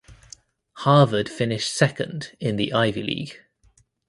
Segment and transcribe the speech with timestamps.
[0.77, 3.43] Harvard finished second in the Ivy League.